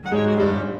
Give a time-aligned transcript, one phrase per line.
[0.00, 0.71] Música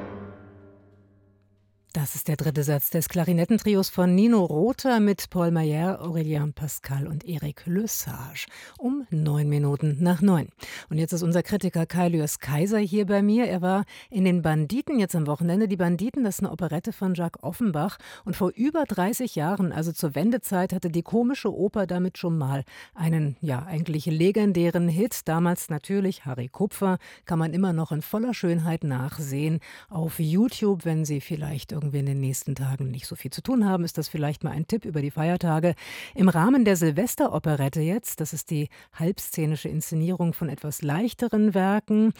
[2.02, 7.06] Das ist der dritte Satz des Klarinettentrios von Nino Rother mit Paul Mayer, Aurélien Pascal
[7.06, 8.46] und Eric Le Sage.
[8.76, 10.48] Um neun Minuten nach neun.
[10.90, 13.46] Und jetzt ist unser Kritiker Kai Lüers Kaiser hier bei mir.
[13.46, 15.68] Er war in den Banditen jetzt am Wochenende.
[15.68, 17.98] Die Banditen, das ist eine Operette von Jacques Offenbach.
[18.24, 22.64] Und vor über 30 Jahren, also zur Wendezeit, hatte die komische Oper damit schon mal
[22.96, 25.28] einen, ja, eigentlich legendären Hit.
[25.28, 26.98] Damals natürlich Harry Kupfer.
[27.26, 29.60] Kann man immer noch in voller Schönheit nachsehen.
[29.88, 33.66] Auf YouTube, wenn Sie vielleicht irgendwie in den nächsten Tagen nicht so viel zu tun
[33.66, 35.74] haben, ist das vielleicht mal ein Tipp über die Feiertage.
[36.14, 42.12] Im Rahmen der Silvesteroperette jetzt, das ist die halbszenische Inszenierung von etwas leichteren Werken,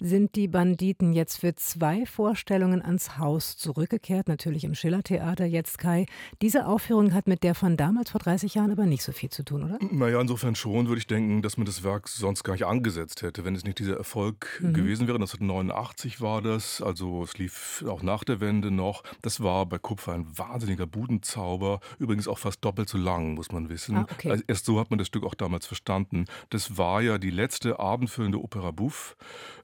[0.00, 6.06] sind die Banditen jetzt für zwei Vorstellungen ans Haus zurückgekehrt, natürlich im Schillertheater jetzt, Kai.
[6.42, 9.44] Diese Aufführung hat mit der von damals vor 30 Jahren aber nicht so viel zu
[9.44, 9.78] tun, oder?
[9.90, 13.44] Naja, insofern schon würde ich denken, dass man das Werk sonst gar nicht angesetzt hätte,
[13.44, 14.74] wenn es nicht dieser Erfolg mhm.
[14.74, 15.16] gewesen wäre.
[15.16, 19.02] 1989 war das, also es lief auch nach der Wende noch.
[19.22, 23.68] Das war bei Kupfer ein wahnsinniger Budenzauber, übrigens auch fast doppelt so lang, muss man
[23.68, 23.96] wissen.
[23.96, 24.30] Ah, okay.
[24.30, 26.24] also erst so hat man das Stück auch damals verstanden.
[26.50, 29.16] Das war ja die letzte abendfüllende Opera Bouffe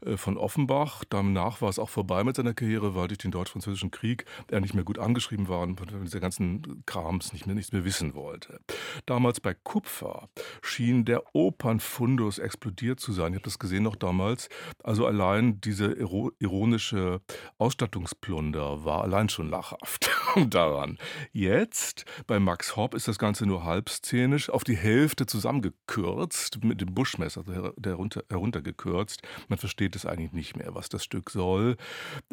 [0.04, 1.04] äh, von Offenbach.
[1.08, 4.74] Danach war es auch vorbei mit seiner Karriere, weil durch den Deutsch-Französischen Krieg er nicht
[4.74, 8.60] mehr gut angeschrieben war und von dieser ganzen Krams nicht mehr, nichts mehr wissen wollte.
[9.06, 10.28] Damals bei Kupfer
[10.62, 13.32] schien der Opernfundus explodiert zu sein.
[13.32, 14.48] Ich habe das gesehen noch damals.
[14.82, 17.20] Also allein diese ironische
[17.58, 20.10] Ausstattungsplunder war allein schon lachhaft
[20.48, 20.98] daran.
[21.32, 26.94] Jetzt bei Max Hopp ist das Ganze nur halbszenisch, auf die Hälfte zusammengekürzt, mit dem
[26.94, 27.44] Buschmesser
[27.82, 29.22] herunter, heruntergekürzt.
[29.48, 31.76] Man versteht es eigentlich nicht mehr, was das Stück soll.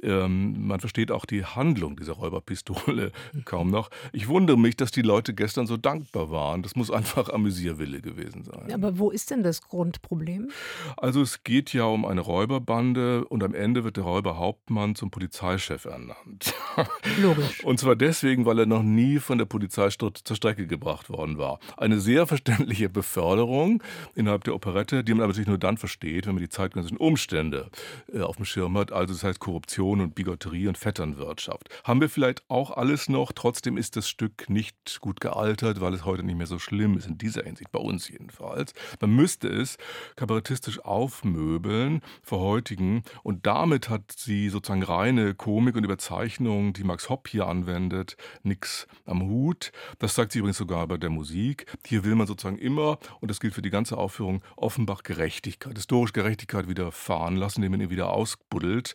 [0.02, 3.12] Ähm, man versteht auch die Handlung dieser Räuberpistole
[3.46, 3.90] kaum noch.
[4.12, 6.64] Ich wundere mich, dass die Leute gestern so dankbar waren.
[6.64, 8.72] Das muss einfach Amüsierwille gewesen sein.
[8.74, 10.52] Aber wo ist denn das Grundproblem?
[10.98, 15.86] Also es geht ja um eine Räuberbande und am Ende wird der Räuberhauptmann zum Polizeichef
[15.86, 16.54] ernannt.
[17.22, 17.64] Logisch.
[17.64, 21.60] Und zwar deswegen, weil er noch nie von der Polizei zur Strecke gebracht worden war.
[21.78, 23.84] Eine sehr verständliche Beförderung
[24.16, 27.70] innerhalb der Operette, die man aber natürlich nur dann versteht, wenn man die zeitgenössischen Umstände
[28.14, 28.92] äh, auf dem Schirm hat.
[28.92, 31.70] Also das heißt Korruption und Bigotterie und Vetternwirtschaft.
[31.84, 33.32] Haben wir vielleicht auch alles noch.
[33.32, 37.08] Trotzdem ist das Stück nicht gut gealtert, weil es heute nicht mehr so schlimm ist,
[37.08, 38.74] in dieser Hinsicht, bei uns jedenfalls.
[39.00, 39.78] Man müsste es
[40.16, 43.04] kabarettistisch aufmöbeln, verheutigen.
[43.24, 48.88] Und damit hat sie sozusagen reine Komik und Überzeichnung, die Max Hopp hier anwendet, nichts
[49.06, 49.72] am Hut.
[49.98, 51.66] Das sagt sie übrigens sogar bei der Musik.
[51.88, 56.14] Hier will man sozusagen immer, und das gilt für die ganze Aufführung, Offenbach Gerechtigkeit, historisch
[56.14, 58.94] Gerechtigkeit wieder fahren lassen, indem man ihn wieder ausbuddelt.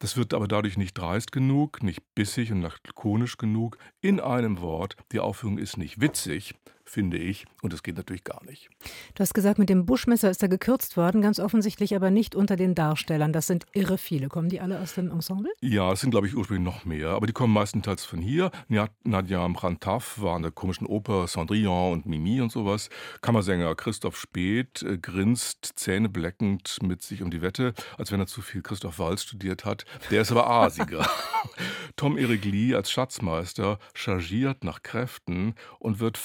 [0.00, 3.78] Das wird aber dadurch nicht dreist genug, nicht bissig und lakonisch genug.
[4.00, 7.44] In einem Wort, die Aufführung ist nicht witzig, finde ich.
[7.62, 8.70] Und das geht natürlich gar nicht.
[9.14, 12.56] Du hast gesagt, mit dem Buschmesser ist er gekürzt worden, ganz offensichtlich aber nicht unter
[12.56, 13.32] den Darstellern.
[13.32, 14.28] Das sind irre viele.
[14.28, 15.52] Kommen die alle aus dem Ensemble?
[15.60, 17.10] Ja, es sind, glaube ich, ursprünglich noch mehr.
[17.10, 18.50] Aber die kommen meistenteils von hier.
[18.68, 22.88] Nadja Mrantaf war in der komischen Oper Cendrillon und Mimi und sowas.
[23.20, 28.42] Kammersänger Christoph Speth äh, grinst zähnebleckend mit sich um die Wette, als wenn er zu
[28.42, 29.84] viel Christoph Walz studiert hat.
[30.10, 31.08] Der ist aber Asiger.
[31.96, 36.18] Tom Erik Lee als Schatzmeister chargiert nach Kräften und wird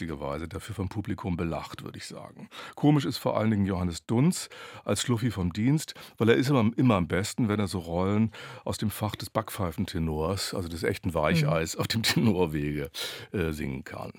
[0.00, 2.48] fahrlässigerweise dafür vom Publikum belacht, würde ich sagen.
[2.74, 4.48] Komisch ist vor allen Dingen Johannes Dunz
[4.84, 8.30] als Schluffi vom Dienst, weil er ist immer, immer am besten, wenn er so Rollen
[8.64, 11.80] aus dem Fach des Backpfeifentenors, also des echten Weicheis, mhm.
[11.80, 12.90] auf dem Tenorwege
[13.32, 14.12] äh, singen kann.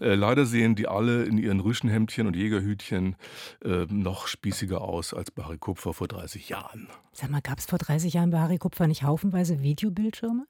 [0.00, 3.16] Äh, leider sehen die alle in ihren Rüschenhemdchen und Jägerhütchen
[3.64, 6.88] äh, noch spießiger aus als Barry Kupfer vor 30 Jahren.
[7.12, 10.46] Sag mal, gab es vor 30 Jahren bei Harry Kupfer nicht haufenweise Videobildschirme?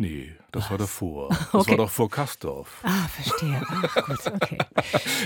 [0.00, 0.70] Nee, das Was?
[0.70, 1.28] war davor.
[1.28, 1.70] Das okay.
[1.72, 2.80] war doch vor Kastorf.
[2.84, 3.62] Ah, verstehe.
[3.68, 4.58] Ach, gut, okay.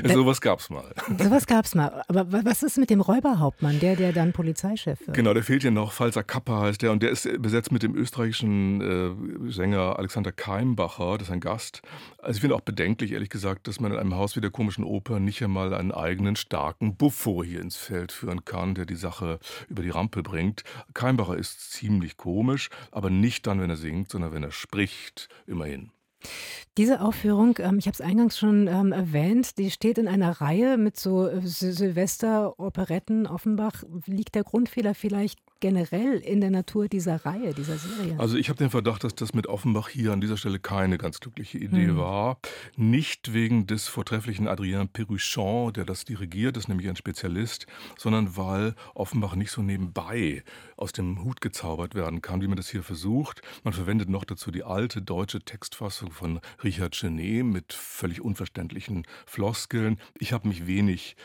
[0.12, 0.93] sowas gab's mal.
[1.17, 2.03] Sowas gab's mal.
[2.09, 5.17] Aber was ist mit dem Räuberhauptmann, der, der dann Polizeichef wird?
[5.17, 5.93] Genau, der fehlt ja noch.
[5.93, 6.91] Falser Kappa heißt der.
[6.91, 11.19] Und der ist besetzt mit dem österreichischen äh, Sänger Alexander Keimbacher.
[11.19, 11.83] Das ist ein Gast.
[12.19, 14.83] Also ich finde auch bedenklich, ehrlich gesagt, dass man in einem Haus wie der komischen
[14.83, 19.39] Oper nicht einmal einen eigenen starken Buffo hier ins Feld führen kann, der die Sache
[19.69, 20.65] über die Rampe bringt.
[20.95, 25.91] Keimbacher ist ziemlich komisch, aber nicht dann, wenn er singt, sondern wenn er spricht, immerhin.
[26.78, 30.78] Diese Aufführung, ähm, ich habe es eingangs schon ähm, erwähnt, die steht in einer Reihe
[30.78, 33.27] mit so äh, Silvester-Operetten.
[33.27, 38.16] Offenbach liegt der Grundfehler vielleicht generell in der Natur dieser Reihe, dieser Serie?
[38.19, 41.21] Also ich habe den Verdacht, dass das mit Offenbach hier an dieser Stelle keine ganz
[41.21, 41.97] glückliche Idee hm.
[41.97, 42.37] war.
[42.77, 47.66] Nicht wegen des vortrefflichen Adrien Peruchon, der das dirigiert, ist nämlich ein Spezialist,
[47.97, 50.45] sondern weil Offenbach nicht so nebenbei
[50.77, 53.41] aus dem Hut gezaubert werden kann, wie man das hier versucht.
[53.63, 59.97] Man verwendet noch dazu die alte deutsche Textfassung von Richard Chenet mit völlig unverständlichen Floskeln.
[60.19, 61.17] Ich habe mich wenig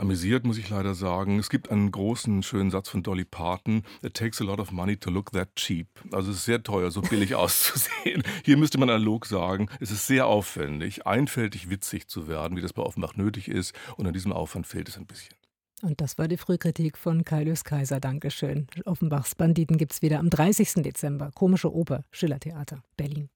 [0.00, 1.38] amüsiert, muss ich leider sagen.
[1.38, 4.96] Es gibt einen großen, schönen Satz von Dolly Parton: It takes a lot of money
[4.96, 5.88] to look that cheap.
[6.12, 8.22] Also es ist sehr teuer, so billig auszusehen.
[8.44, 12.72] Hier müsste man analog sagen, es ist sehr aufwendig, einfältig witzig zu werden, wie das
[12.72, 13.74] bei Offenbach nötig ist.
[13.96, 15.34] Und an diesem Aufwand fehlt es ein bisschen.
[15.82, 18.00] Und das war die Frühkritik von Kaius Kaiser.
[18.00, 18.66] Dankeschön.
[18.84, 20.82] Offenbachs Banditen gibt es wieder am 30.
[20.82, 21.30] Dezember.
[21.34, 23.30] Komische Oper, Schillertheater, Berlin.